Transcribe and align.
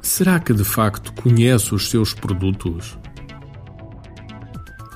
Será 0.00 0.38
que 0.38 0.52
de 0.52 0.64
facto 0.64 1.12
conhece 1.14 1.74
os 1.74 1.90
seus 1.90 2.14
produtos? 2.14 2.96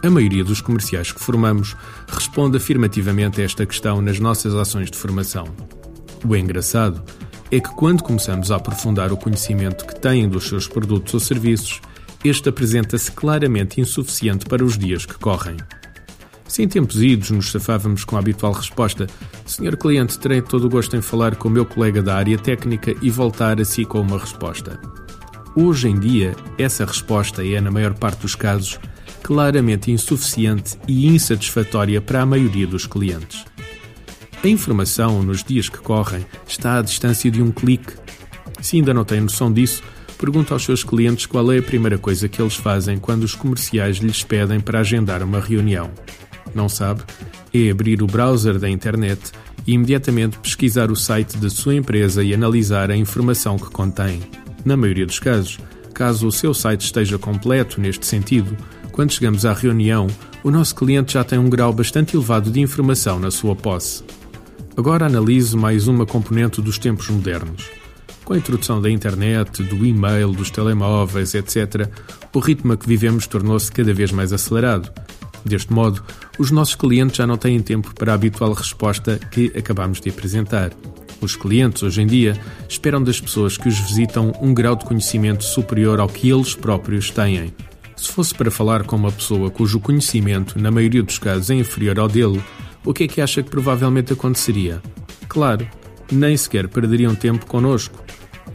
A 0.04 0.08
maioria 0.08 0.44
dos 0.44 0.60
comerciais 0.60 1.10
que 1.10 1.18
formamos 1.20 1.76
responde 2.06 2.56
afirmativamente 2.56 3.40
a 3.40 3.44
esta 3.44 3.66
questão 3.66 4.00
nas 4.00 4.20
nossas 4.20 4.54
ações 4.54 4.90
de 4.90 4.96
formação. 4.96 5.46
O 6.24 6.36
engraçado 6.36 7.02
é 7.50 7.58
que 7.58 7.70
quando 7.70 8.04
começamos 8.04 8.52
a 8.52 8.56
aprofundar 8.56 9.12
o 9.12 9.16
conhecimento 9.16 9.86
que 9.86 9.98
têm 9.98 10.28
dos 10.28 10.46
seus 10.46 10.68
produtos 10.68 11.14
ou 11.14 11.20
serviços, 11.20 11.80
este 12.24 12.48
apresenta-se 12.48 13.10
claramente 13.10 13.80
insuficiente 13.80 14.46
para 14.46 14.64
os 14.64 14.78
dias 14.78 15.04
que 15.04 15.18
correm. 15.18 15.56
Se 16.48 16.62
em 16.62 16.68
tempos 16.68 17.00
idos 17.00 17.30
nos 17.30 17.52
safávamos 17.52 18.04
com 18.04 18.16
a 18.16 18.18
habitual 18.18 18.52
resposta 18.52 19.06
Senhor 19.48 19.76
cliente, 19.76 20.18
terei 20.18 20.42
todo 20.42 20.66
o 20.66 20.68
gosto 20.68 20.94
em 20.94 21.00
falar 21.00 21.36
com 21.36 21.48
o 21.48 21.50
meu 21.50 21.64
colega 21.64 22.02
da 22.02 22.16
área 22.16 22.36
técnica 22.36 22.94
e 23.00 23.10
voltar 23.10 23.60
a 23.60 23.64
si 23.64 23.84
com 23.84 24.00
uma 24.00 24.18
resposta. 24.18 24.80
Hoje 25.56 25.88
em 25.88 25.98
dia, 25.98 26.36
essa 26.58 26.84
resposta 26.84 27.46
é, 27.46 27.60
na 27.60 27.70
maior 27.70 27.94
parte 27.94 28.20
dos 28.20 28.34
casos, 28.34 28.78
claramente 29.22 29.90
insuficiente 29.90 30.78
e 30.86 31.06
insatisfatória 31.06 32.00
para 32.00 32.20
a 32.20 32.26
maioria 32.26 32.66
dos 32.66 32.86
clientes. 32.86 33.44
A 34.44 34.46
informação, 34.46 35.22
nos 35.22 35.42
dias 35.42 35.68
que 35.68 35.78
correm, 35.78 36.24
está 36.46 36.78
à 36.78 36.82
distância 36.82 37.30
de 37.30 37.42
um 37.42 37.50
clique. 37.50 37.94
Se 38.60 38.76
ainda 38.76 38.92
não 38.92 39.04
tem 39.04 39.20
noção 39.20 39.50
disso, 39.50 39.82
pergunta 40.18 40.54
aos 40.54 40.64
seus 40.64 40.84
clientes 40.84 41.24
qual 41.24 41.50
é 41.50 41.58
a 41.58 41.62
primeira 41.62 41.96
coisa 41.96 42.28
que 42.28 42.40
eles 42.40 42.54
fazem 42.54 42.98
quando 42.98 43.24
os 43.24 43.34
comerciais 43.34 43.96
lhes 43.96 44.22
pedem 44.22 44.60
para 44.60 44.80
agendar 44.80 45.22
uma 45.22 45.40
reunião. 45.40 45.90
Não 46.54 46.68
sabe? 46.68 47.02
É 47.52 47.70
abrir 47.70 48.02
o 48.02 48.06
browser 48.06 48.58
da 48.58 48.68
internet 48.68 49.32
e 49.66 49.72
imediatamente 49.72 50.38
pesquisar 50.38 50.90
o 50.90 50.96
site 50.96 51.36
da 51.36 51.50
sua 51.50 51.74
empresa 51.74 52.22
e 52.22 52.32
analisar 52.32 52.90
a 52.90 52.96
informação 52.96 53.58
que 53.58 53.70
contém. 53.70 54.20
Na 54.64 54.76
maioria 54.76 55.06
dos 55.06 55.18
casos, 55.18 55.58
caso 55.94 56.26
o 56.26 56.32
seu 56.32 56.54
site 56.54 56.82
esteja 56.82 57.18
completo 57.18 57.80
neste 57.80 58.06
sentido, 58.06 58.56
quando 58.92 59.12
chegamos 59.12 59.46
à 59.46 59.52
reunião, 59.52 60.08
o 60.42 60.50
nosso 60.50 60.74
cliente 60.74 61.12
já 61.12 61.22
tem 61.22 61.38
um 61.38 61.48
grau 61.48 61.72
bastante 61.72 62.16
elevado 62.16 62.50
de 62.50 62.60
informação 62.60 63.20
na 63.20 63.30
sua 63.30 63.54
posse. 63.54 64.02
Agora 64.76 65.06
analiso 65.06 65.56
mais 65.56 65.88
uma 65.88 66.06
componente 66.06 66.62
dos 66.62 66.78
tempos 66.78 67.08
modernos. 67.08 67.68
Com 68.24 68.34
a 68.34 68.38
introdução 68.38 68.80
da 68.80 68.90
internet, 68.90 69.62
do 69.62 69.84
e-mail, 69.84 70.32
dos 70.32 70.50
telemóveis, 70.50 71.34
etc., 71.34 71.88
o 72.34 72.38
ritmo 72.38 72.72
a 72.72 72.76
que 72.76 72.86
vivemos 72.86 73.26
tornou-se 73.26 73.72
cada 73.72 73.92
vez 73.92 74.12
mais 74.12 74.32
acelerado. 74.32 74.92
Deste 75.44 75.72
modo, 75.72 76.02
os 76.38 76.50
nossos 76.50 76.74
clientes 76.74 77.16
já 77.16 77.26
não 77.26 77.36
têm 77.36 77.60
tempo 77.60 77.94
para 77.94 78.12
a 78.12 78.14
habitual 78.14 78.52
resposta 78.52 79.18
que 79.30 79.52
acabamos 79.56 80.00
de 80.00 80.10
apresentar. 80.10 80.70
Os 81.20 81.34
clientes, 81.34 81.82
hoje 81.82 82.02
em 82.02 82.06
dia, 82.06 82.38
esperam 82.68 83.02
das 83.02 83.20
pessoas 83.20 83.56
que 83.56 83.68
os 83.68 83.78
visitam 83.78 84.32
um 84.40 84.54
grau 84.54 84.76
de 84.76 84.84
conhecimento 84.84 85.42
superior 85.42 85.98
ao 85.98 86.08
que 86.08 86.30
eles 86.30 86.54
próprios 86.54 87.10
têm. 87.10 87.52
Se 87.96 88.12
fosse 88.12 88.32
para 88.32 88.50
falar 88.50 88.84
com 88.84 88.94
uma 88.94 89.10
pessoa 89.10 89.50
cujo 89.50 89.80
conhecimento, 89.80 90.60
na 90.60 90.70
maioria 90.70 91.02
dos 91.02 91.18
casos, 91.18 91.50
é 91.50 91.54
inferior 91.54 91.98
ao 91.98 92.08
dele, 92.08 92.40
o 92.84 92.94
que 92.94 93.04
é 93.04 93.08
que 93.08 93.20
acha 93.20 93.42
que 93.42 93.50
provavelmente 93.50 94.12
aconteceria? 94.12 94.80
Claro, 95.28 95.66
nem 96.10 96.36
sequer 96.36 96.68
perderiam 96.68 97.14
tempo 97.14 97.44
connosco. 97.46 98.02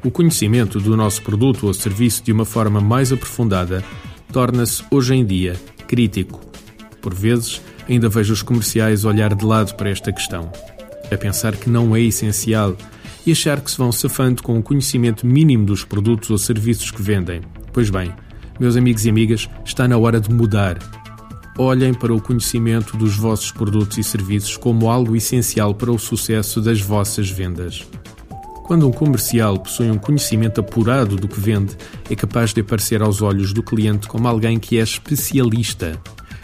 O 0.04 0.10
conhecimento 0.10 0.80
do 0.80 0.96
nosso 0.96 1.22
produto 1.22 1.68
ou 1.68 1.74
serviço 1.74 2.24
de 2.24 2.32
uma 2.32 2.46
forma 2.46 2.80
mais 2.80 3.12
aprofundada 3.12 3.84
torna-se, 4.32 4.84
hoje 4.90 5.14
em 5.16 5.26
dia, 5.26 5.54
crítico. 5.88 6.53
Por 7.04 7.14
vezes, 7.14 7.62
ainda 7.88 8.10
vejo 8.10 8.34
os 8.34 8.42
comerciais 8.42 9.06
olhar 9.06 9.36
de 9.36 9.46
lado 9.46 9.76
para 9.76 9.92
esta 9.92 10.12
questão, 10.12 10.52
a 11.12 11.18
pensar 11.18 11.56
que 11.56 11.70
não 11.70 11.96
é 11.96 12.02
essencial 12.02 12.76
e 13.24 13.32
achar 13.32 13.62
que 13.62 13.70
se 13.70 13.78
vão 13.78 13.92
safando 13.92 14.42
com 14.42 14.58
o 14.58 14.64
conhecimento 14.64 15.28
mínimo 15.28 15.68
dos 15.68 15.86
produtos 15.86 16.32
ou 16.32 16.38
serviços 16.40 16.90
que 16.90 17.02
vendem. 17.02 17.42
Pois 17.72 17.92
bem, 17.92 18.12
meus 18.60 18.76
amigos 18.76 19.06
e 19.06 19.10
amigas, 19.10 19.48
está 19.64 19.88
na 19.88 20.00
hora 20.00 20.20
de 20.20 20.34
mudar 20.34 20.80
olhem 21.58 21.94
para 21.94 22.14
o 22.14 22.22
conhecimento 22.22 22.98
dos 22.98 23.16
vossos 23.16 23.52
produtos 23.52 23.98
e 23.98 24.04
serviços 24.04 24.58
como 24.58 24.90
algo 24.90 25.16
essencial 25.16 25.74
para 25.74 25.92
o 25.92 26.00
sucesso 26.00 26.60
das 26.62 26.82
vossas 26.82 27.30
vendas. 27.30 27.86
Quando 28.64 28.88
um 28.88 28.92
comercial 28.92 29.60
possui 29.60 29.92
um 29.92 29.98
conhecimento 29.98 30.62
apurado 30.62 31.16
do 31.16 31.28
que 31.28 31.40
vende, 31.40 31.76
é 32.10 32.16
capaz 32.16 32.54
de 32.54 32.62
aparecer 32.62 33.02
aos 33.02 33.22
olhos 33.22 33.54
do 33.54 33.62
cliente 33.62 34.08
como 34.08 34.28
alguém 34.28 34.58
que 34.58 34.80
é 34.80 34.82
especialista. 34.82 36.00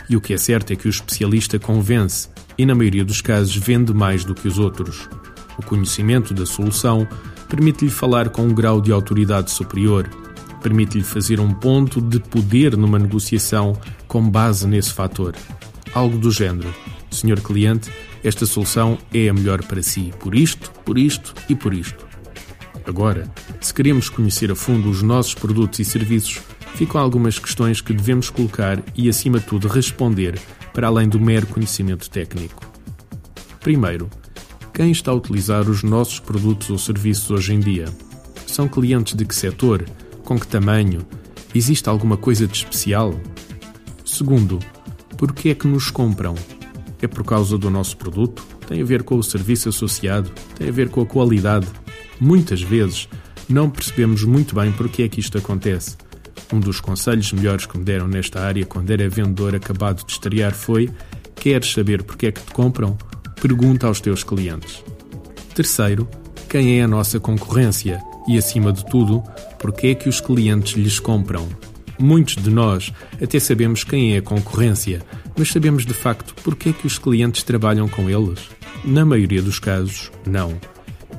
E 0.09 0.16
o 0.16 0.22
que 0.22 0.34
é 0.34 0.38
certo 0.38 0.74
é 0.74 0.75
que 0.75 0.88
o 0.88 0.90
especialista 0.90 1.59
convence 1.59 2.28
e, 2.58 2.66
na 2.66 2.74
maioria 2.74 3.06
dos 3.06 3.22
casos, 3.22 3.56
vende 3.56 3.94
mais 3.94 4.25
do 4.25 4.34
que 4.34 4.47
os 4.47 4.58
outros. 4.58 5.08
O 5.58 5.64
conhecimento 5.64 6.34
da 6.34 6.46
solução 6.46 7.08
permite-lhe 7.47 7.92
falar 7.92 8.30
com 8.30 8.44
um 8.44 8.53
grau 8.53 8.81
de 8.81 8.92
autoridade 8.92 9.52
superior 9.52 10.09
permite-lhe 10.62 11.03
fazer 11.03 11.40
um 11.40 11.53
ponto 11.53 12.02
de 12.02 12.19
poder 12.19 12.78
numa 12.78 13.00
negociação 13.00 13.80
com 14.08 14.30
base 14.30 14.68
nesse 14.68 14.94
fator. 14.94 15.36
Algo 15.94 16.18
do 16.18 16.31
género: 16.31 16.74
Senhor 17.09 17.40
cliente, 17.42 17.92
esta 18.24 18.46
solução 18.46 18.98
é 19.14 19.30
a 19.30 19.34
melhor 19.34 19.64
para 19.64 19.81
si, 19.81 20.14
por 20.19 20.36
isto, 20.36 20.72
por 20.86 20.98
isto 20.98 21.34
e 21.48 21.56
por 21.56 21.74
isto. 21.74 22.08
Agora, 22.86 23.31
se 23.62 23.74
queremos 23.74 24.09
conhecer 24.09 24.52
a 24.52 24.56
fundo 24.56 24.90
os 24.90 25.02
nossos 25.02 25.34
produtos 25.34 25.80
e 25.80 25.86
serviços, 25.86 26.42
ficam 26.75 27.02
algumas 27.02 27.38
questões 27.38 27.81
que 27.81 27.94
devemos 27.94 28.30
colocar 28.30 28.81
e, 28.96 29.09
acima 29.09 29.40
de 29.40 29.46
tudo, 29.46 29.68
responder 29.68 30.40
para 30.74 30.88
além 30.88 31.07
do 31.07 31.19
mero 31.19 31.47
conhecimento 31.47 32.09
técnico. 32.09 32.66
Primeiro, 33.59 34.09
quem 34.74 34.91
está 34.91 35.12
a 35.12 35.16
utilizar 35.16 35.69
os 35.69 35.84
nossos 35.84 36.19
produtos 36.19 36.69
ou 36.69 36.78
serviços 36.78 37.30
hoje 37.30 37.53
em 37.53 37.59
dia? 37.59 37.85
São 38.47 38.68
clientes 38.68 39.13
de 39.13 39.25
que 39.25 39.35
setor? 39.35 39.85
Com 40.24 40.40
que 40.40 40.47
tamanho? 40.47 41.06
Existe 41.53 41.90
alguma 41.90 42.16
coisa 42.16 42.47
de 42.47 42.56
especial? 42.56 43.13
Segundo, 44.06 44.59
por 45.18 45.34
que 45.34 45.50
é 45.50 45.56
que 45.56 45.68
nos 45.68 45.91
compram? 45.91 46.36
É 47.01 47.07
por 47.07 47.24
causa 47.24 47.57
do 47.57 47.69
nosso 47.69 47.97
produto? 47.97 48.46
Tem 48.68 48.81
a 48.81 48.86
ver 48.86 49.03
com 49.03 49.18
o 49.18 49.24
serviço 49.24 49.69
associado? 49.69 50.31
Tem 50.56 50.69
a 50.69 50.72
ver 50.72 50.90
com 50.90 51.01
a 51.01 51.06
qualidade? 51.06 51.68
Muitas 52.19 52.62
vezes 52.62 53.09
não 53.50 53.69
percebemos 53.69 54.24
muito 54.24 54.56
bem 54.56 54.72
porque 54.72 55.03
é 55.03 55.09
que 55.09 55.19
isto 55.19 55.38
acontece. 55.38 55.97
Um 56.52 56.60
dos 56.60 56.80
conselhos 56.80 57.32
melhores 57.32 57.66
que 57.66 57.78
me 57.78 57.84
deram 57.84 58.08
nesta 58.08 58.42
área 58.42 58.66
quando 58.66 58.92
era 58.92 59.10
vendedor 59.10 59.56
acabado 59.56 60.06
de 60.06 60.12
estrear 60.12 60.54
foi: 60.54 60.90
Queres 61.36 61.72
saber 61.72 62.04
porque 62.04 62.28
é 62.28 62.32
que 62.32 62.42
te 62.42 62.52
compram? 62.52 62.98
Pergunta 63.42 63.88
aos 63.88 64.02
teus 64.02 64.24
clientes. 64.24 64.84
Terceiro, 65.54 66.08
quem 66.50 66.80
é 66.80 66.84
a 66.84 66.88
nossa 66.88 67.20
concorrência? 67.20 68.02
E, 68.28 68.38
acima 68.38 68.74
de 68.74 68.86
tudo, 68.86 69.24
porque 69.60 69.88
é 69.88 69.96
que 69.96 70.10
os 70.10 70.20
clientes 70.20 70.74
lhes 70.74 71.00
compram. 71.00 71.48
Muitos 72.00 72.36
de 72.36 72.50
nós 72.50 72.94
até 73.22 73.40
sabemos 73.40 73.84
quem 73.84 74.16
é 74.16 74.20
a 74.20 74.22
concorrência, 74.22 75.02
mas 75.38 75.52
sabemos 75.52 75.86
de 75.86 75.94
facto 75.94 76.34
porque 76.44 76.70
é 76.70 76.74
que 76.74 76.88
os 76.88 76.98
clientes 76.98 77.44
trabalham 77.44 77.88
com 77.88 78.10
eles? 78.10 78.50
Na 78.86 79.06
maioria 79.06 79.42
dos 79.42 79.60
casos, 79.60 80.12
não. 80.26 80.60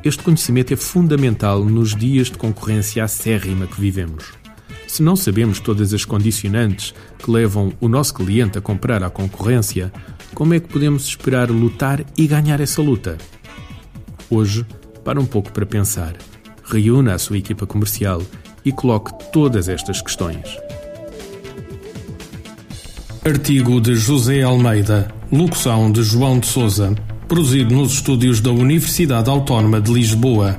Este 0.03 0.23
conhecimento 0.23 0.73
é 0.73 0.77
fundamental 0.77 1.63
nos 1.65 1.95
dias 1.95 2.31
de 2.31 2.39
concorrência 2.39 3.05
acérrima 3.05 3.67
que 3.67 3.81
vivemos. 3.81 4.33
Se 4.91 5.05
não 5.05 5.15
sabemos 5.15 5.61
todas 5.61 5.95
as 5.95 6.05
condicionantes 6.05 6.93
que 7.17 7.31
levam 7.31 7.73
o 7.81 7.89
nosso 7.89 8.13
cliente 8.13 8.59
a 8.59 8.61
comprar 8.61 9.05
à 9.05 9.09
concorrência, 9.09 9.93
como 10.35 10.53
é 10.53 10.59
que 10.59 10.67
podemos 10.67 11.07
esperar 11.07 11.49
lutar 11.49 12.05
e 12.19 12.27
ganhar 12.27 12.61
essa 12.61 12.83
luta? 12.83 13.17
Hoje, 14.29 14.67
para 15.05 15.21
um 15.21 15.25
pouco 15.25 15.53
para 15.53 15.65
pensar 15.65 16.17
reúna 16.65 17.15
a 17.15 17.19
sua 17.21 17.39
equipa 17.39 17.69
comercial 17.69 18.21
e 18.65 18.73
coloque 18.73 19.13
todas 19.33 19.69
estas 19.69 20.03
questões. 20.03 20.59
Artigo 23.25 23.81
de 23.81 23.95
José 23.95 24.43
Almeida, 24.43 25.09
locução 25.31 25.93
de 25.93 26.03
João 26.03 26.41
de 26.41 26.47
Souza, 26.47 26.97
produzido 27.29 27.73
nos 27.73 27.93
estúdios 27.93 28.41
da 28.41 28.51
Universidade 28.51 29.31
Autónoma 29.31 29.81
de 29.81 29.93
Lisboa. 29.93 30.59